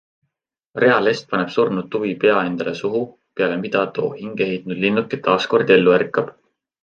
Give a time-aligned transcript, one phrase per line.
[0.83, 3.01] Rea Lest paneb surnud tuvi pea endale suhu,
[3.41, 6.33] peale mida too hingeheitnud linnuke taaskord ellu ärkab.